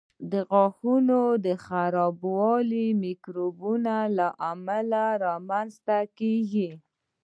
د 0.31 0.33
غاښونو 0.49 1.19
خرابوالی 1.65 2.87
د 2.93 2.97
میکروبونو 3.03 3.97
له 4.17 4.27
امله 4.51 5.03
رامنځته 5.25 5.97
کېږي. 6.17 6.69